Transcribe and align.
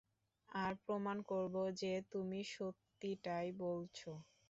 আর 0.55 0.73
প্রমাণ 0.85 1.17
করবো 1.21 1.61
যে, 1.81 1.93
তুমি 2.11 2.39
সত্যিটাই 2.55 3.47
বলছো। 3.59 4.11